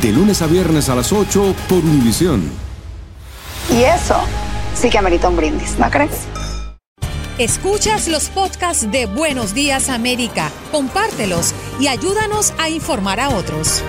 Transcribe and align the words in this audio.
De 0.00 0.10
lunes 0.10 0.42
a 0.42 0.46
viernes 0.46 0.88
a 0.88 0.94
las 0.94 1.12
8 1.12 1.54
por 1.68 1.78
Univisión. 1.78 2.50
Y 3.70 3.82
eso 3.82 4.16
sí 4.74 4.90
que 4.90 4.98
amerita 4.98 5.28
un 5.28 5.36
brindis, 5.36 5.78
¿no 5.78 5.90
crees? 5.90 6.26
Escuchas 7.38 8.08
los 8.08 8.28
podcasts 8.28 8.90
de 8.90 9.06
Buenos 9.06 9.54
Días 9.54 9.88
América, 9.88 10.50
compártelos 10.70 11.54
y 11.80 11.88
ayúdanos 11.88 12.52
a 12.58 12.68
informar 12.68 13.20
a 13.20 13.30
otros. 13.30 13.82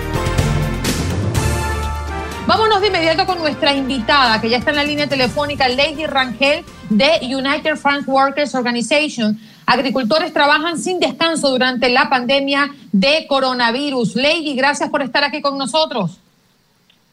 Vámonos 2.46 2.80
de 2.80 2.88
inmediato 2.88 3.26
con 3.26 3.38
nuestra 3.38 3.74
invitada, 3.74 4.40
que 4.40 4.50
ya 4.50 4.58
está 4.58 4.70
en 4.70 4.76
la 4.76 4.84
línea 4.84 5.06
telefónica, 5.06 5.68
Lady 5.68 6.06
Rangel 6.06 6.64
de 6.90 7.20
United 7.22 7.76
Farm 7.76 8.04
Workers 8.06 8.54
Organization. 8.54 9.38
Agricultores 9.66 10.32
trabajan 10.32 10.78
sin 10.78 11.00
descanso 11.00 11.50
durante 11.50 11.88
la 11.88 12.08
pandemia 12.10 12.70
de 12.92 13.26
coronavirus. 13.28 14.14
Lady, 14.16 14.54
gracias 14.54 14.90
por 14.90 15.02
estar 15.02 15.24
aquí 15.24 15.40
con 15.40 15.56
nosotros. 15.56 16.18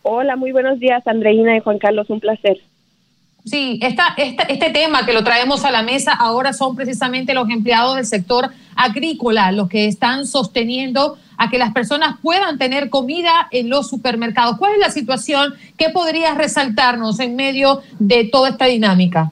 Hola, 0.03 0.35
muy 0.35 0.51
buenos 0.51 0.79
días, 0.79 1.05
Andreina 1.07 1.55
y 1.55 1.59
Juan 1.61 1.77
Carlos, 1.79 2.09
un 2.09 2.19
placer. 2.19 2.57
Sí, 3.45 3.79
esta, 3.81 4.13
esta- 4.17 4.43
este 4.43 4.69
tema 4.69 5.05
que 5.05 5.13
lo 5.13 5.23
traemos 5.23 5.63
a 5.65 5.71
la 5.71 5.81
mesa 5.81 6.11
ahora 6.13 6.53
son 6.53 6.75
precisamente 6.75 7.33
los 7.33 7.49
empleados 7.49 7.95
del 7.95 8.05
sector 8.05 8.49
agrícola 8.75 9.51
los 9.51 9.67
que 9.67 9.87
están 9.87 10.27
sosteniendo 10.27 11.17
a 11.37 11.49
que 11.49 11.57
las 11.57 11.73
personas 11.73 12.17
puedan 12.21 12.59
tener 12.59 12.89
comida 12.91 13.47
en 13.51 13.69
los 13.69 13.89
supermercados. 13.89 14.57
¿Cuál 14.57 14.73
es 14.73 14.79
la 14.79 14.91
situación? 14.91 15.55
¿Qué 15.77 15.89
podrías 15.89 16.37
resaltarnos 16.37 17.19
en 17.19 17.35
medio 17.35 17.81
de 17.97 18.25
toda 18.25 18.49
esta 18.49 18.65
dinámica? 18.65 19.31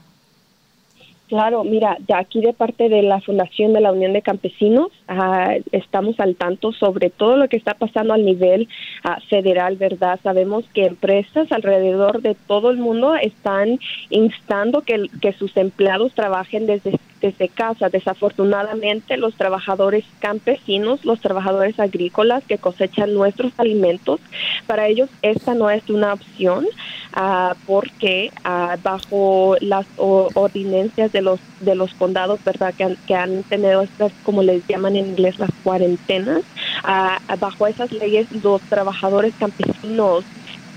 Claro, 1.30 1.62
mira, 1.62 1.96
de 2.00 2.12
aquí 2.12 2.40
de 2.40 2.52
parte 2.52 2.88
de 2.88 3.02
la 3.02 3.20
Fundación 3.20 3.72
de 3.72 3.80
la 3.80 3.92
Unión 3.92 4.12
de 4.12 4.20
Campesinos 4.20 4.90
ah, 5.06 5.54
estamos 5.70 6.18
al 6.18 6.34
tanto 6.34 6.72
sobre 6.72 7.08
todo 7.08 7.36
lo 7.36 7.48
que 7.48 7.56
está 7.56 7.74
pasando 7.74 8.14
al 8.14 8.24
nivel 8.24 8.68
ah, 9.04 9.20
federal, 9.28 9.76
¿verdad? 9.76 10.18
Sabemos 10.24 10.64
que 10.74 10.86
empresas 10.86 11.52
alrededor 11.52 12.20
de 12.20 12.34
todo 12.34 12.70
el 12.70 12.78
mundo 12.78 13.14
están 13.14 13.78
instando 14.08 14.80
que, 14.80 15.06
que 15.22 15.32
sus 15.32 15.56
empleados 15.56 16.14
trabajen 16.14 16.66
desde, 16.66 16.98
desde 17.20 17.48
casa. 17.48 17.90
Desafortunadamente, 17.90 19.16
los 19.16 19.36
trabajadores 19.36 20.04
campesinos, 20.18 21.04
los 21.04 21.20
trabajadores 21.20 21.78
agrícolas 21.78 22.42
que 22.42 22.58
cosechan 22.58 23.14
nuestros 23.14 23.52
alimentos, 23.56 24.18
para 24.66 24.88
ellos 24.88 25.08
esta 25.22 25.54
no 25.54 25.70
es 25.70 25.88
una 25.90 26.12
opción 26.12 26.66
ah, 27.12 27.54
porque 27.64 28.30
ah, 28.44 28.76
bajo 28.82 29.56
las 29.60 29.86
o- 29.96 30.30
ordinencias 30.34 31.12
de 31.12 31.22
los 31.22 31.40
de 31.58 31.74
los 31.74 31.92
condados, 31.94 32.40
verdad, 32.44 32.74
que 32.76 32.84
han, 32.84 32.96
que 33.06 33.14
han 33.14 33.44
tenido 33.44 33.82
estas, 33.82 34.12
como 34.22 34.42
les 34.42 34.64
llaman 34.68 34.96
en 34.96 35.08
inglés, 35.08 35.34
las 35.38 35.50
cuarentenas, 35.62 36.42
ah, 36.84 37.18
bajo 37.38 37.66
esas 37.66 37.88
leyes 37.92 38.26
los 38.30 38.62
trabajadores 38.68 39.34
campesinos 39.38 40.26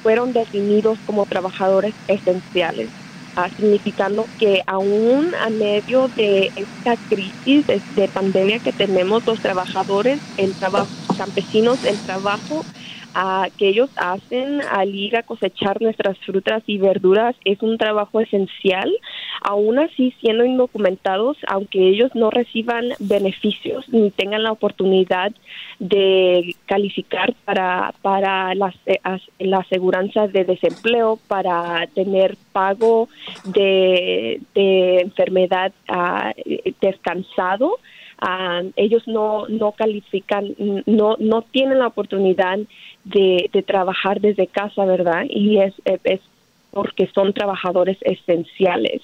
fueron 0.02 0.34
definidos 0.34 1.00
como 1.06 1.26
trabajadores 1.26 1.96
esenciales. 2.08 2.92
ah, 3.36 3.50
significando 3.56 4.30
que 4.38 4.62
aún 4.68 5.34
a 5.36 5.50
medio 5.50 6.10
de 6.16 6.52
esta 6.56 6.98
crisis 7.10 7.66
de, 7.68 7.84
de 7.90 8.08
pandemia 8.10 8.60
que 8.60 8.74
tenemos 8.74 9.24
los 9.26 9.40
trabajadores, 9.42 10.22
el 10.38 10.56
trabajo 10.56 10.92
campesinos, 11.18 11.80
el 11.84 12.00
trabajo 12.02 12.66
ah, 13.14 13.48
que 13.58 13.70
ellos 13.70 13.90
hacen 13.96 14.62
al 14.72 14.94
ir 14.94 15.16
a 15.16 15.24
cosechar 15.24 15.82
nuestras 15.82 16.18
frutas 16.20 16.64
y 16.68 16.78
verduras 16.78 17.36
es 17.46 17.62
un 17.62 17.78
trabajo 17.78 18.20
esencial, 18.20 18.92
aún 19.42 19.80
así 19.80 20.14
siendo 20.20 20.46
indocumentados, 20.46 21.38
aunque 21.48 21.88
ellos 21.90 22.12
no 22.16 22.30
reciban 22.30 22.90
beneficios 23.00 23.88
ni 23.90 24.12
tengan 24.12 24.44
la 24.44 24.52
oportunidad 24.52 25.32
de 25.80 26.56
calificar 26.66 27.34
para, 27.46 27.94
para 28.02 28.56
la, 28.56 28.74
la 29.40 29.58
aseguranza 29.58 30.28
de 30.28 30.46
desempleo, 30.46 31.20
para 31.28 31.88
tener 31.88 32.38
pago 32.52 33.10
de, 33.46 34.42
de 34.54 35.02
enfermedad 35.02 35.74
ah, 35.88 36.34
descansado. 36.82 37.80
Ah, 38.20 38.62
ellos 38.76 39.04
no, 39.08 39.48
no 39.48 39.72
califican, 39.74 40.56
no, 40.86 41.16
no 41.20 41.42
tienen 41.44 41.80
la 41.80 41.88
oportunidad 41.88 42.60
de, 43.04 43.50
de 43.52 43.64
trabajar 43.64 44.22
desde 44.22 44.48
casa, 44.48 44.86
¿verdad? 44.86 45.24
Y 45.30 45.60
es, 45.60 45.74
es 46.04 46.22
porque 46.74 47.08
son 47.14 47.34
trabajadores 47.34 47.98
esenciales. 48.02 49.02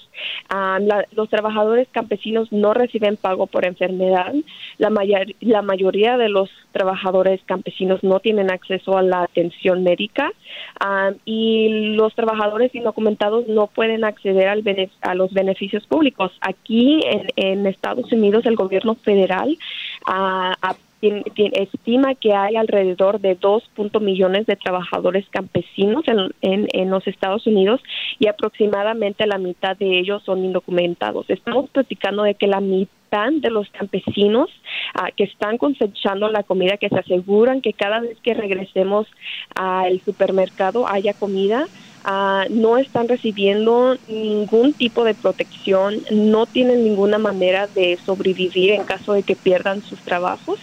Ah, 0.49 0.79
los 1.11 1.29
trabajadores 1.29 1.87
campesinos 1.91 2.51
no 2.51 2.73
reciben 2.73 3.15
pago 3.15 3.47
por 3.47 3.65
enfermedad. 3.65 4.33
La, 4.77 4.89
mayor- 4.89 5.33
la 5.41 5.61
mayoría 5.61 6.17
de 6.17 6.29
los 6.29 6.49
trabajadores 6.71 7.39
campesinos 7.45 8.03
no 8.03 8.19
tienen 8.19 8.51
acceso 8.51 8.97
a 8.97 9.01
la 9.03 9.23
atención 9.23 9.83
médica 9.83 10.31
ah, 10.79 11.11
y 11.25 11.93
los 11.95 12.13
trabajadores 12.15 12.73
indocumentados 12.73 13.47
no 13.47 13.67
pueden 13.67 14.03
acceder 14.03 14.47
al 14.47 14.61
bene- 14.63 14.89
a 15.01 15.13
los 15.15 15.31
beneficios 15.33 15.85
públicos. 15.85 16.31
Aquí 16.41 17.01
en, 17.05 17.27
en 17.35 17.65
Estados 17.67 18.11
Unidos 18.11 18.45
el 18.45 18.55
gobierno 18.55 18.95
federal 18.95 19.57
tien- 20.05 20.75
estima 21.01 22.15
que 22.15 22.33
hay 22.33 22.55
alrededor 22.55 23.19
de 23.19 23.35
2 23.35 23.63
punto 23.75 23.99
millones 23.99 24.45
de 24.45 24.55
trabajadores 24.55 25.25
campesinos 25.29 26.03
en, 26.07 26.31
en, 26.41 26.67
en 26.71 26.89
los 26.89 27.07
Estados 27.07 27.47
Unidos 27.47 27.81
y 28.19 28.27
aproximadamente 28.27 29.25
la 29.27 29.37
mitad 29.37 29.77
de 29.77 29.99
ellos 29.99 30.23
son 30.23 30.43
indocumentados. 30.43 31.29
Estamos 31.29 31.69
platicando 31.69 32.23
de 32.23 32.35
que 32.35 32.47
la 32.47 32.59
mitad 32.59 32.98
de 33.09 33.49
los 33.49 33.67
campesinos 33.71 34.49
ah, 34.93 35.09
que 35.15 35.23
están 35.23 35.57
cosechando 35.57 36.29
la 36.29 36.43
comida, 36.43 36.77
que 36.77 36.89
se 36.89 36.99
aseguran 36.99 37.61
que 37.61 37.73
cada 37.73 38.01
vez 38.01 38.17
que 38.21 38.35
regresemos 38.35 39.07
al 39.55 39.99
supermercado 40.01 40.87
haya 40.87 41.13
comida, 41.13 41.65
ah, 42.03 42.45
no 42.49 42.77
están 42.77 43.07
recibiendo 43.07 43.97
ningún 44.07 44.73
tipo 44.73 45.03
de 45.03 45.15
protección, 45.15 46.03
no 46.11 46.45
tienen 46.45 46.83
ninguna 46.83 47.17
manera 47.17 47.67
de 47.67 47.97
sobrevivir 48.05 48.71
en 48.71 48.83
caso 48.83 49.13
de 49.13 49.23
que 49.23 49.35
pierdan 49.35 49.81
sus 49.81 49.99
trabajos 50.01 50.59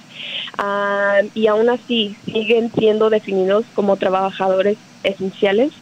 ah, 0.59 1.23
y 1.35 1.49
aún 1.49 1.69
así 1.69 2.15
siguen 2.27 2.71
siendo 2.79 3.11
definidos 3.11 3.67
como 3.75 3.97
trabajadores 3.97 4.79
esenciales, 5.03 5.73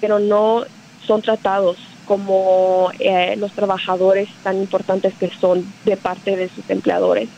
pero 0.00 0.18
no 0.18 0.64
son 1.06 1.22
tratados 1.22 1.91
como 2.12 2.90
eh, 2.98 3.36
los 3.38 3.52
trabajadores 3.52 4.28
tan 4.42 4.58
importantes 4.58 5.14
que 5.14 5.30
son 5.40 5.64
de 5.86 5.96
parte 5.96 6.36
de 6.36 6.50
sus 6.50 6.68
empleadores. 6.68 7.30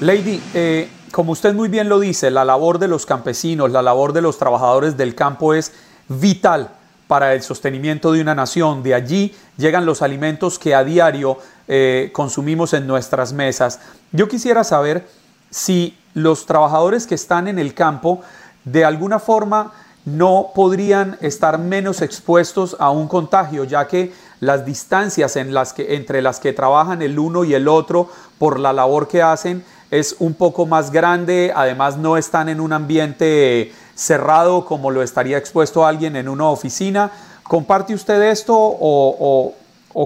Lady, 0.00 0.38
eh, 0.52 0.90
como 1.12 1.32
usted 1.32 1.54
muy 1.54 1.70
bien 1.70 1.88
lo 1.88 1.98
dice, 1.98 2.30
la 2.30 2.44
labor 2.44 2.78
de 2.78 2.88
los 2.88 3.06
campesinos, 3.06 3.70
la 3.70 3.80
labor 3.80 4.12
de 4.12 4.20
los 4.20 4.36
trabajadores 4.36 4.98
del 4.98 5.14
campo 5.14 5.54
es 5.54 5.72
vital 6.08 6.72
para 7.06 7.32
el 7.32 7.40
sostenimiento 7.40 8.12
de 8.12 8.20
una 8.20 8.34
nación. 8.34 8.82
De 8.82 8.92
allí 8.92 9.34
llegan 9.56 9.86
los 9.86 10.02
alimentos 10.02 10.58
que 10.58 10.74
a 10.74 10.84
diario 10.84 11.38
eh, 11.68 12.10
consumimos 12.12 12.74
en 12.74 12.86
nuestras 12.86 13.32
mesas. 13.32 13.80
Yo 14.12 14.28
quisiera 14.28 14.62
saber 14.62 15.06
si 15.48 15.96
los 16.12 16.44
trabajadores 16.44 17.06
que 17.06 17.14
están 17.14 17.48
en 17.48 17.58
el 17.58 17.72
campo 17.72 18.20
de 18.66 18.84
alguna 18.84 19.18
forma 19.18 19.72
no 20.04 20.50
podrían 20.54 21.16
estar 21.20 21.58
menos 21.58 22.02
expuestos 22.02 22.76
a 22.78 22.90
un 22.90 23.06
contagio, 23.08 23.64
ya 23.64 23.86
que 23.86 24.12
las 24.40 24.66
distancias 24.66 25.36
entre 25.36 26.22
las 26.22 26.40
que 26.40 26.52
trabajan 26.52 27.02
el 27.02 27.18
uno 27.18 27.44
y 27.44 27.54
el 27.54 27.68
otro 27.68 28.08
por 28.38 28.58
la 28.58 28.72
labor 28.72 29.06
que 29.06 29.22
hacen 29.22 29.64
es 29.90 30.16
un 30.18 30.34
poco 30.34 30.66
más 30.66 30.90
grande, 30.90 31.52
además 31.54 31.96
no 31.96 32.16
están 32.16 32.48
en 32.48 32.60
un 32.60 32.72
ambiente 32.72 33.72
cerrado 33.94 34.64
como 34.64 34.90
lo 34.90 35.02
estaría 35.02 35.38
expuesto 35.38 35.86
alguien 35.86 36.16
en 36.16 36.28
una 36.28 36.48
oficina. 36.48 37.12
¿Comparte 37.44 37.94
usted 37.94 38.22
esto 38.22 38.56
o 38.58 39.54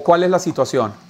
cuál 0.05 0.25
es 0.25 0.31
la 0.31 0.39
situación? 0.39 1.06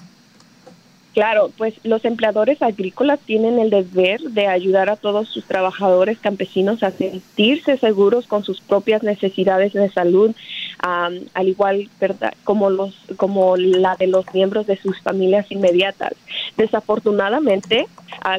Claro, 1.16 1.50
pues 1.56 1.72
los 1.82 2.04
empleadores 2.04 2.60
agrícolas 2.60 3.18
tienen 3.20 3.58
el 3.58 3.70
deber 3.70 4.20
de 4.20 4.48
ayudar 4.48 4.90
a 4.90 4.96
todos 4.96 5.30
sus 5.30 5.46
trabajadores 5.46 6.18
campesinos 6.18 6.82
a 6.82 6.90
sentirse 6.90 7.78
seguros 7.78 8.26
con 8.26 8.44
sus 8.44 8.60
propias 8.60 9.02
necesidades 9.02 9.72
de 9.72 9.88
salud, 9.88 10.32
al 10.78 11.48
igual 11.48 11.88
¿verdad? 11.98 12.34
como 12.44 12.68
los 12.68 12.94
como 13.16 13.56
la 13.56 13.96
de 13.96 14.08
los 14.08 14.26
miembros 14.34 14.66
de 14.66 14.76
sus 14.76 15.00
familias 15.00 15.50
inmediatas. 15.50 16.12
Desafortunadamente, 16.58 17.86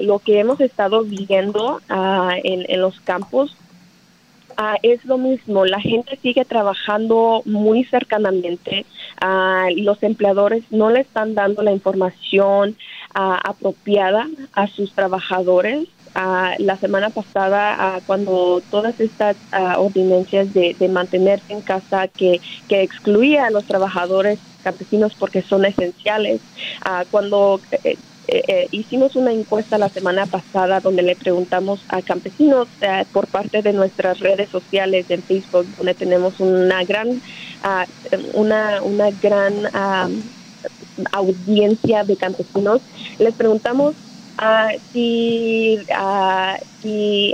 lo 0.01 0.19
que 0.19 0.39
hemos 0.39 0.62
estado 0.62 1.03
viendo 1.03 1.81
en, 1.89 2.63
en 2.69 2.79
los 2.79 3.00
campos 3.00 3.57
Ah, 4.59 4.77
es 4.81 5.06
lo 5.06 5.19
mismo, 5.19 5.65
la 5.65 5.80
gente 5.80 6.18
sigue 6.19 6.44
trabajando 6.44 7.44
muy 7.45 7.83
cercanamente, 7.83 8.88
uh, 9.24 9.69
los 9.83 10.01
empleadores 10.01 10.63
no 10.71 10.89
le 10.89 11.01
están 11.01 11.36
dando 11.36 11.62
la 11.62 11.71
información 11.71 12.75
ah, 13.13 13.39
apropiada 13.44 14.27
a 14.54 14.65
sus 14.65 14.94
trabajadores. 14.94 15.88
la 16.57 16.77
semana 16.77 17.12
pasada, 17.12 18.01
cuando 18.07 18.63
todas 18.71 19.00
estas 19.00 19.36
ordinanzas 19.77 20.51
de, 20.51 20.75
de, 20.80 20.88
mantenerse 20.89 21.53
en 21.53 21.62
casa 21.62 22.07
que, 22.07 22.42
que 22.68 22.81
excluía 22.81 23.45
a 23.45 23.51
los 23.51 23.65
trabajadores 23.65 24.39
campesinos 24.63 25.13
porque 25.13 25.44
son 25.44 25.65
esenciales, 25.65 26.42
cuando 27.12 27.62
eh, 27.83 27.98
eh, 28.29 28.44
eh, 28.47 28.68
hicimos 28.71 29.15
una 29.15 29.31
encuesta 29.31 29.77
la 29.77 29.88
semana 29.88 30.25
pasada 30.25 30.81
donde 30.81 31.01
le 31.01 31.15
preguntamos 31.15 31.85
a 31.88 32.01
campesinos 32.01 32.68
eh, 32.81 33.06
por 33.13 33.27
parte 33.27 33.62
de 33.62 33.71
nuestras 33.71 34.19
redes 34.19 34.50
sociales 34.50 35.06
en 35.09 35.24
Facebook, 35.24 35.65
donde 35.77 35.94
tenemos 35.94 36.41
una 36.41 36.83
gran, 36.83 37.21
ah, 37.63 37.85
una, 38.33 38.81
una 38.83 39.12
gran 39.12 39.53
ah, 39.74 40.09
audiencia 41.13 42.03
de 42.03 42.18
campesinos. 42.18 42.81
Les 43.18 43.33
preguntamos 43.33 43.95
ah, 44.38 44.71
si, 44.91 45.79
si 46.81 47.33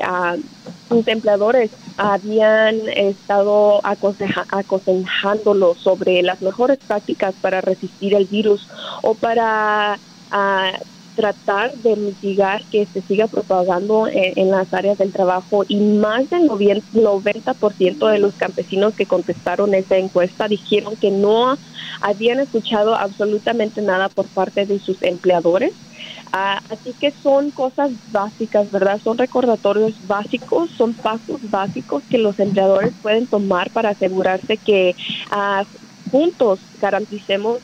sus 0.90 1.08
empleadores 1.08 1.72
habían 1.98 2.88
estado 2.90 3.82
aconsejándolo 3.84 5.74
sobre 5.74 6.22
las 6.22 6.40
mejores 6.44 6.78
prácticas 6.86 7.34
para 7.42 7.62
resistir 7.62 8.14
el 8.14 8.26
virus 8.26 8.68
o 9.02 9.16
para 9.16 9.98
a 10.34 10.80
tratar 11.16 11.76
de 11.76 11.96
mitigar 11.96 12.66
que 12.72 12.88
se 12.88 13.04
siga 13.04 13.28
propagando 13.28 14.08
en, 14.12 14.50
las 14.50 14.68
áreas 14.74 14.98
del 14.98 15.14
trabajo 15.14 15.64
y 15.68 15.80
más 15.80 16.28
del 16.30 16.50
90% 16.50 18.08
de 18.08 18.18
los 18.18 18.36
campesinos 18.36 18.96
que 18.96 19.06
contestaron 19.06 19.76
esa 19.76 19.98
encuesta 19.98 20.48
dijeron 20.48 20.98
que 20.98 21.12
no 21.12 21.60
habían 22.02 22.40
escuchado 22.40 22.96
absolutamente 22.96 23.82
nada 23.82 24.10
por 24.10 24.30
parte 24.30 24.66
de 24.66 24.80
sus 24.80 24.98
empleadores. 25.02 25.74
Ah, 26.32 26.60
así 26.70 26.96
que 27.00 27.14
son 27.22 27.52
cosas 27.52 27.92
básicas, 28.08 28.72
¿verdad? 28.72 29.00
Son 29.04 29.18
recordatorios 29.18 29.96
básicos, 30.02 30.72
son 30.76 30.96
pasos 30.96 31.42
básicos 31.44 32.04
que 32.10 32.18
los 32.18 32.40
empleadores 32.40 32.96
pueden 33.02 33.28
tomar 33.28 33.70
para 33.70 33.92
asegurarse 33.92 34.58
que 34.58 34.96
ah, 35.30 35.64
juntos 36.10 36.60
garanticemos 36.80 37.60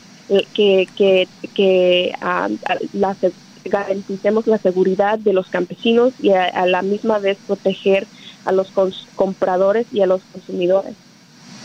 que, 0.53 0.87
que, 0.95 1.27
que 1.53 2.13
la, 2.93 3.15
garanticemos 3.65 4.47
la 4.47 4.57
seguridad 4.57 5.19
de 5.19 5.33
los 5.33 5.47
campesinos 5.47 6.13
y 6.21 6.31
a, 6.31 6.65
la 6.65 6.81
misma 6.81 7.19
vez 7.19 7.37
proteger 7.45 8.07
a 8.45 8.51
los 8.51 8.71
compradores 9.15 9.87
y 9.91 10.01
a 10.01 10.07
los 10.07 10.21
consumidores. 10.31 10.95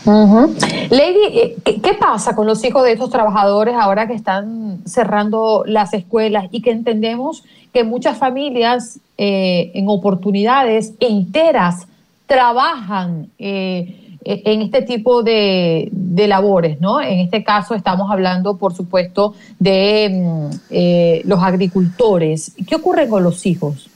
Lady, 0.05 1.19
eh, 1.33 1.55
¿qué, 1.63 1.93
pasa 1.99 2.35
con 2.35 2.45
los 2.45 2.63
hijos 2.63 2.83
de 2.83 2.91
estos 2.91 3.09
trabajadores 3.09 3.73
ahora 3.75 4.07
que 4.07 4.13
están 4.13 4.81
cerrando 4.85 5.63
las 5.65 5.93
escuelas 5.93 6.45
y 6.51 6.61
que 6.61 6.69
entendemos 6.69 7.43
que 7.73 7.83
muchas 7.83 8.17
familias 8.17 8.99
eh, 9.17 9.71
en 9.73 9.89
oportunidades 9.89 10.93
enteras 10.99 11.87
trabajan? 12.27 13.29
Eh, 13.39 14.04
en 14.25 14.63
este 14.63 14.81
tipo 14.81 15.21
de, 15.21 15.91
labores, 16.27 16.81
¿no? 16.81 16.99
En 16.99 17.19
este 17.19 17.43
caso 17.43 17.75
estamos 17.75 18.09
hablando, 18.11 18.57
por 18.57 18.73
supuesto, 18.73 19.35
de 19.59 20.09
mm, 20.11 20.55
eh, 20.71 21.21
los 21.25 21.41
agricultores. 21.41 22.53
¿Qué 22.67 22.75
ocurre 22.75 23.07
con 23.07 23.23
los 23.23 23.45
hijos? 23.45 23.89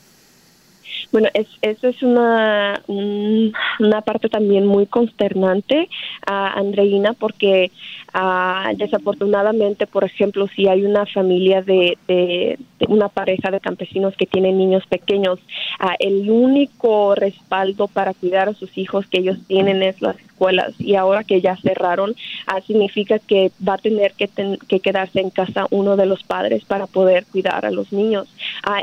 Bueno, 1.11 1.29
es, 1.33 1.47
eso 1.61 1.88
es 1.88 2.03
una, 2.03 2.81
una 2.88 4.01
parte 4.01 4.29
también 4.29 4.67
muy 4.67 4.85
consternante, 4.85 5.89
a 6.25 6.53
Andreina, 6.59 7.13
porque 7.13 7.71
uh, 8.13 8.75
desafortunadamente, 8.77 9.88
por 9.88 10.03
ejemplo, 10.03 10.47
si 10.56 10.67
hay 10.67 10.83
una 10.83 11.06
familia 11.07 11.63
de, 11.63 11.97
de, 12.07 12.59
una 12.88 13.09
pareja 13.09 13.50
de 13.50 13.59
campesinos 13.59 14.15
que 14.15 14.27
tienen 14.27 14.57
niños 14.57 14.85
pequeños, 14.88 15.39
uh, 15.81 15.95
el 16.00 16.29
único 16.29 17.15
respaldo 17.15 17.88
para 17.88 18.13
cuidar 18.13 18.50
a 18.50 18.53
sus 18.53 18.77
hijos 18.77 19.07
que 19.07 19.19
ellos 19.19 19.38
tienen 19.47 19.81
es 19.81 20.01
las 20.01 20.19
escuelas 20.19 20.73
y 20.79 20.95
ahora 20.95 21.23
que 21.23 21.41
ya 21.41 21.56
cerraron, 21.57 22.11
uh, 22.11 22.61
significa 22.67 23.17
que 23.17 23.51
va 23.67 23.73
a 23.73 23.77
tener 23.77 24.13
que, 24.13 24.29
que 24.67 24.79
quedarse 24.79 25.21
en 25.21 25.31
casa 25.31 25.65
uno 25.71 25.95
de 25.95 26.06
los 26.06 26.23
padres 26.23 26.63
para 26.65 26.85
poder 26.85 27.25
cuidar 27.25 27.65
a 27.65 27.71
los 27.71 27.91
niños. 27.91 28.27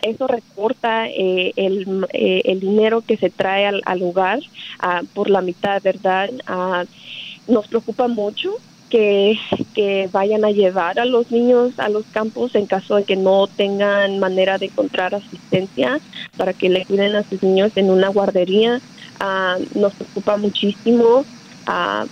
Eso 0.02 0.26
recorta 0.26 1.06
eh, 1.08 1.52
el 1.56 2.06
eh, 2.12 2.42
el 2.44 2.60
dinero 2.60 3.02
que 3.02 3.16
se 3.16 3.30
trae 3.30 3.66
al, 3.66 3.82
al 3.84 3.98
lugar 4.00 4.40
ah, 4.80 5.02
por 5.14 5.30
la 5.30 5.42
mitad, 5.42 5.82
¿verdad? 5.82 6.30
Ah, 6.46 6.84
nos 7.46 7.68
preocupa 7.68 8.08
mucho 8.08 8.50
que, 8.88 9.34
vayan 10.12 10.44
a 10.44 10.50
llevar 10.50 10.98
a 10.98 11.04
los 11.04 11.30
niños 11.30 11.74
a 11.78 11.88
los 11.88 12.06
campos 12.10 12.54
en 12.54 12.66
caso 12.66 12.96
de 12.96 13.04
que 13.04 13.16
no 13.16 13.48
tengan 13.48 14.18
manera 14.18 14.58
de 14.58 14.66
encontrar 14.66 15.14
asistencia 15.14 16.00
para 16.36 16.54
que 16.54 16.68
le 16.70 16.84
cuiden 16.86 17.16
a 17.16 17.24
sus 17.28 17.42
niños 17.42 17.72
en 17.74 17.90
una 17.90 18.08
guardería. 18.08 18.80
Ah, 19.20 19.56
nos 19.74 19.94
preocupa 19.94 20.36
muchísimo 20.36 21.26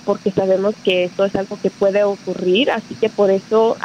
porque 0.05 0.33
sabemos 0.33 0.75
que 0.83 1.05
esto 1.05 1.25
es 1.25 1.35
algo 1.37 1.59
que 1.59 1.71
puede 1.71 2.03
ocurrir, 2.03 2.71
así 2.73 2.97
que 2.97 3.09
por 3.09 3.31
eso 3.31 3.79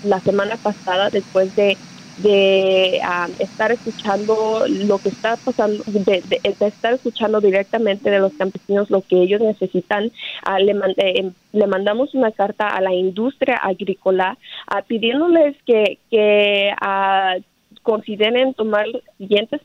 la 0.00 0.20
semana 0.22 0.56
pasada, 0.56 1.10
después 1.10 1.54
de 1.54 1.78
de 2.18 3.00
ah, 3.02 3.28
estar 3.38 3.72
escuchando 3.72 4.64
lo 4.68 4.98
que 4.98 5.08
está 5.08 5.36
pasando, 5.36 5.82
de, 5.86 6.22
estar 6.60 6.94
escuchando 6.94 7.40
directamente 7.40 8.10
de 8.10 8.18
los 8.18 8.32
campesinos 8.34 8.90
lo 8.90 9.02
que 9.02 9.22
ellos 9.22 9.40
necesitan. 9.40 10.10
Ah, 10.44 10.58
le, 10.58 10.72
eh, 10.98 11.30
le, 11.52 11.66
mandamos 11.66 12.14
una 12.14 12.32
carta 12.32 12.68
a 12.68 12.80
la 12.80 12.92
industria 12.92 13.56
agrícola 13.56 14.38
ah, 14.68 14.82
pidiéndoles 14.82 15.56
que, 15.64 15.98
que 16.10 16.72
consideren 17.82 18.54
tomar 18.54 18.86
los 18.88 19.02
siguientes 19.18 19.60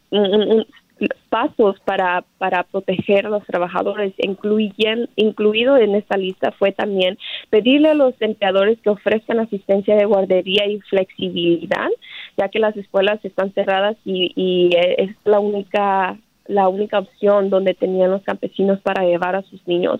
pasos 1.29 1.79
para, 1.81 2.23
para 2.37 2.63
proteger 2.63 3.25
a 3.25 3.29
los 3.29 3.45
trabajadores, 3.45 4.13
incluyen, 4.17 5.09
incluido 5.15 5.77
en 5.77 5.95
esta 5.95 6.17
lista 6.17 6.51
fue 6.51 6.71
también 6.71 7.17
pedirle 7.49 7.89
a 7.89 7.93
los 7.93 8.13
empleadores 8.19 8.79
que 8.81 8.89
ofrezcan 8.89 9.39
asistencia 9.39 9.95
de 9.95 10.05
guardería 10.05 10.65
y 10.65 10.79
flexibilidad, 10.81 11.89
ya 12.37 12.49
que 12.49 12.59
las 12.59 12.77
escuelas 12.77 13.19
están 13.23 13.51
cerradas 13.53 13.97
y, 14.05 14.69
es 14.75 15.15
la 15.25 15.39
única 15.39 16.17
la 16.45 16.69
única 16.69 16.99
opción 16.99 17.49
donde 17.49 17.73
tenían 17.73 18.09
los 18.09 18.23
campesinos 18.23 18.79
para 18.79 19.03
llevar 19.03 19.35
a 19.35 19.41
sus 19.41 19.67
niños. 19.67 19.99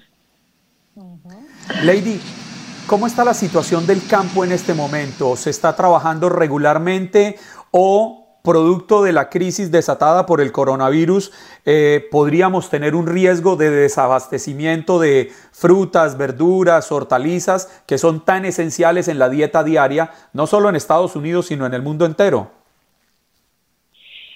Lady, 1.83 2.21
¿cómo 2.87 3.05
está 3.05 3.25
la 3.25 3.33
situación 3.33 3.85
del 3.85 3.99
campo 4.07 4.45
en 4.45 4.53
este 4.53 4.73
momento? 4.73 5.35
¿Se 5.35 5.49
está 5.49 5.75
trabajando 5.75 6.29
regularmente 6.29 7.35
o 7.71 8.26
producto 8.47 9.03
de 9.03 9.11
la 9.11 9.29
crisis 9.29 9.73
desatada 9.73 10.25
por 10.25 10.39
el 10.39 10.53
coronavirus, 10.53 11.33
eh, 11.65 12.07
podríamos 12.09 12.69
tener 12.69 12.95
un 12.95 13.05
riesgo 13.05 13.57
de 13.57 13.69
desabastecimiento 13.69 14.99
de 14.99 15.31
frutas, 15.51 16.17
verduras, 16.17 16.89
hortalizas, 16.93 17.83
que 17.85 17.97
son 17.97 18.23
tan 18.23 18.45
esenciales 18.45 19.09
en 19.09 19.19
la 19.19 19.27
dieta 19.27 19.65
diaria, 19.65 20.11
no 20.31 20.47
solo 20.47 20.69
en 20.69 20.77
Estados 20.77 21.17
Unidos, 21.17 21.47
sino 21.47 21.65
en 21.65 21.73
el 21.73 21.81
mundo 21.81 22.05
entero. 22.05 22.49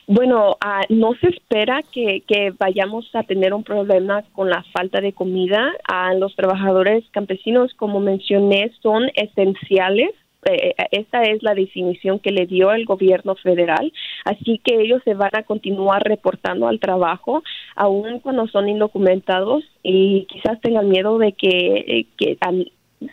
Bueno, 0.07 0.57
ah, 0.59 0.81
no 0.89 1.13
se 1.21 1.29
espera 1.29 1.81
que, 1.93 2.21
vayamos 2.59 3.09
a 3.13 3.23
tener 3.23 3.53
un 3.53 3.63
problema 3.63 4.23
con 4.33 4.49
la 4.49 4.61
falta 4.73 4.99
de 4.99 5.13
comida. 5.13 5.71
a 5.87 6.13
los 6.15 6.35
trabajadores 6.35 7.05
campesinos, 7.11 7.73
como 7.75 8.01
mencioné, 8.01 8.73
son 8.81 9.03
esenciales 9.15 10.11
eh, 10.45 10.73
esta 10.91 11.23
es 11.23 11.43
la 11.43 11.53
definición 11.53 12.19
que 12.19 12.31
le 12.31 12.45
dio 12.45 12.71
el 12.71 12.85
gobierno 12.85 13.35
federal, 13.35 13.91
así 14.25 14.59
que 14.63 14.81
ellos 14.81 15.01
se 15.03 15.13
van 15.13 15.31
a 15.33 15.43
continuar 15.43 16.03
reportando 16.03 16.67
al 16.67 16.79
trabajo, 16.79 17.43
aun 17.75 18.19
cuando 18.19 18.47
son 18.47 18.69
indocumentados 18.69 19.63
y 19.83 20.25
quizás 20.25 20.59
tengan 20.61 20.89
miedo 20.89 21.17
de 21.17 21.33
que, 21.33 22.07
que 22.17 22.37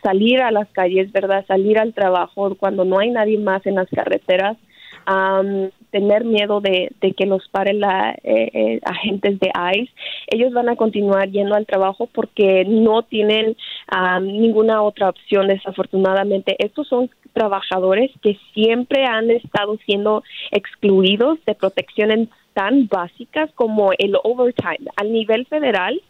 salir 0.03 0.41
a 0.41 0.51
las 0.51 0.69
calles, 0.71 1.13
¿verdad? 1.13 1.45
Salir 1.47 1.79
al 1.79 1.95
trabajo 1.95 2.55
cuando 2.57 2.85
no 2.85 2.99
hay 2.99 3.11
nadie 3.11 3.39
más 3.39 3.65
en 3.67 3.77
las 3.77 3.89
carreteras 3.89 4.57
tener 5.91 6.25
miedo 6.25 6.61
de, 6.61 6.91
que 7.17 7.27
los 7.27 7.49
pare 7.49 7.73
la 7.73 8.13
eh, 8.23 8.51
eh, 8.53 8.81
agentes 8.85 9.39
de 9.41 9.51
ICE. 9.75 9.93
Ellos 10.29 10.53
van 10.53 10.69
a 10.69 10.77
continuar 10.77 11.31
yendo 11.31 11.55
al 11.55 11.67
trabajo 11.67 12.09
porque 12.13 12.65
no 12.67 13.03
tienen 13.03 13.57
ninguna 14.23 14.83
otra 14.83 15.09
opción, 15.09 15.49
desafortunadamente. 15.49 16.57
Estos 16.59 16.89
son 16.89 17.11
trabajadores 17.33 18.11
que 18.23 18.39
siempre 18.53 19.05
han 19.05 19.31
estado 19.31 19.77
siendo 19.87 20.23
excluidos 20.51 21.39
de 21.47 21.55
protecciones 21.55 22.29
tan 22.53 22.89
básicas 22.89 23.51
como 23.55 23.93
el 23.99 24.17
overtime. 24.25 24.91
Al 24.97 25.13
nivel 25.13 25.47
federal, 25.47 26.01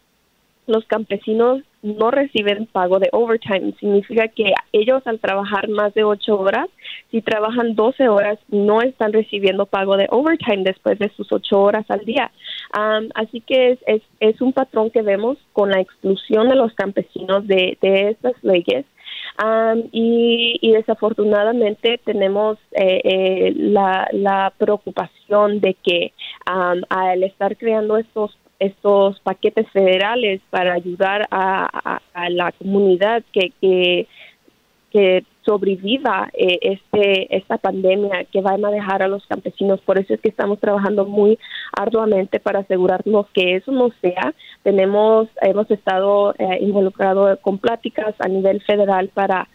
los 0.67 0.85
campesinos 0.87 1.63
no 1.83 2.11
reciben 2.11 2.67
pago 2.67 2.99
de 2.99 3.09
overtime. 3.13 3.73
Significa 3.79 4.29
que 4.29 4.53
ellos 4.73 5.07
al 5.07 5.21
trabajar 5.21 5.69
más 5.69 5.95
de 5.95 6.05
ocho 6.05 6.39
horas, 6.39 6.69
si 7.11 7.23
trabajan 7.23 7.75
12 7.75 8.09
horas, 8.09 8.39
no 8.49 8.83
están 8.83 9.13
recibiendo 9.13 9.67
pago 9.67 9.97
de 9.97 10.09
overtime 10.11 10.65
después 10.65 10.99
de 10.99 11.11
sus 11.11 11.31
ocho 11.33 11.61
horas 11.61 11.87
al 11.89 12.05
día. 12.05 12.31
así 13.15 13.41
que 13.41 13.79
es, 13.87 14.03
es, 14.21 14.41
un 14.41 14.53
patrón 14.53 14.91
que 14.91 15.03
vemos 15.03 15.39
con 15.53 15.71
la 15.71 15.81
exclusión 15.81 16.49
de 16.49 16.57
los 16.57 16.73
campesinos 16.75 17.47
de, 17.47 17.79
de 17.81 18.11
estas 18.11 18.35
leyes. 18.43 18.85
y, 19.93 20.59
y, 20.61 20.73
desafortunadamente 20.73 22.01
tenemos 22.05 22.59
eh, 22.73 23.01
eh, 23.05 23.53
la, 23.57 24.09
la, 24.13 24.53
preocupación 24.59 25.61
de 25.61 25.75
que 25.75 26.13
al 26.45 27.23
estar 27.23 27.57
creando 27.57 27.97
estos 27.97 28.37
estos 28.59 29.21
paquetes 29.21 29.69
federales 29.71 30.41
para 30.51 30.75
ayudar 30.75 31.27
a, 31.31 32.01
la 32.31 32.53
comunidad 32.53 33.23
que, 33.33 33.53
que, 33.61 34.07
sobreviva 35.45 36.29
eh, 36.35 36.59
este 36.61 37.35
esta 37.35 37.57
pandemia 37.57 38.25
que 38.31 38.43
va 38.43 38.53
a 38.53 38.71
dejar 38.71 39.03
a 39.03 39.09
los 39.09 39.25
campesinos. 39.27 39.81
Por 39.81 39.99
eso 39.99 40.13
es 40.13 40.21
que 40.21 40.29
estamos 40.29 40.59
trabajando 40.61 41.07
muy 41.07 41.39
arduamente 41.73 42.39
para 42.39 42.59
asegurarnos 42.59 43.27
que 43.33 43.57
eso 43.57 43.73
no 43.73 43.91
sea. 44.03 44.35
Tenemos 44.63 45.29
hemos 45.41 45.71
estado 45.71 46.35
eh, 46.39 46.59
involucrados 46.61 47.39
con 47.41 47.57
pláticas 47.59 48.15
a 48.19 48.29
nivel 48.29 48.61
federal 48.63 49.09
para 49.15 49.49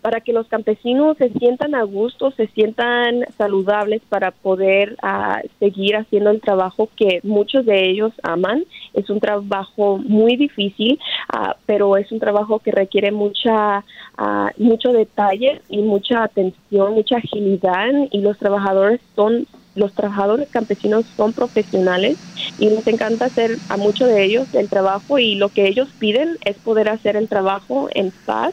para 0.00 0.20
que 0.20 0.32
los 0.32 0.48
campesinos 0.48 1.16
se 1.18 1.30
sientan 1.30 1.74
a 1.74 1.82
gusto, 1.82 2.30
se 2.32 2.46
sientan 2.48 3.24
saludables 3.36 4.02
para 4.08 4.30
poder 4.30 4.96
uh, 5.02 5.46
seguir 5.58 5.96
haciendo 5.96 6.30
el 6.30 6.40
trabajo 6.40 6.88
que 6.96 7.20
muchos 7.22 7.66
de 7.66 7.90
ellos 7.90 8.12
aman. 8.22 8.64
Es 8.94 9.10
un 9.10 9.20
trabajo 9.20 9.98
muy 9.98 10.36
difícil, 10.36 10.98
uh, 11.34 11.52
pero 11.66 11.96
es 11.96 12.10
un 12.12 12.18
trabajo 12.18 12.60
que 12.60 12.72
requiere 12.72 13.12
mucha, 13.12 13.84
uh, 14.18 14.48
mucho 14.56 14.92
detalle 14.92 15.60
y 15.68 15.82
mucha 15.82 16.24
atención, 16.24 16.94
mucha 16.94 17.16
agilidad 17.16 17.90
y 18.10 18.20
los 18.20 18.38
trabajadores 18.38 19.00
son 19.14 19.46
los 19.76 19.94
trabajadores 19.94 20.48
campesinos 20.50 21.06
son 21.16 21.32
profesionales 21.32 22.18
y 22.58 22.66
nos 22.66 22.84
encanta 22.88 23.26
hacer 23.26 23.60
a 23.68 23.76
muchos 23.76 24.08
de 24.08 24.24
ellos 24.24 24.48
el 24.52 24.68
trabajo 24.68 25.18
y 25.20 25.36
lo 25.36 25.50
que 25.50 25.68
ellos 25.68 25.88
piden 25.98 26.38
es 26.44 26.58
poder 26.58 26.88
hacer 26.88 27.16
el 27.16 27.28
trabajo 27.28 27.88
en 27.94 28.12
paz 28.24 28.52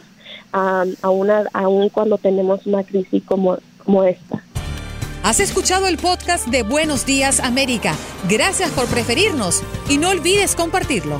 aún, 1.02 1.90
cuando 1.90 2.18
tenemos 2.18 2.66
una 2.66 2.84
crisis 2.84 3.24
como, 3.26 3.58
como 3.84 4.04
esta. 4.04 4.44
Has 5.24 5.40
escuchado 5.40 5.88
el 5.88 5.98
podcast 5.98 6.48
de 6.48 6.64
Buenos 6.64 7.06
Días 7.06 7.40
América. 7.40 7.94
Gracias 8.30 8.72
por 8.72 8.86
preferirnos 8.88 9.62
y 9.90 9.98
no 9.98 10.10
olvides 10.10 10.56
compartirlo. 10.56 11.20